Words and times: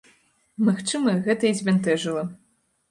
Магчыма, 0.69 1.15
гэта 1.29 1.43
і 1.51 1.57
збянтэжыла. 1.61 2.27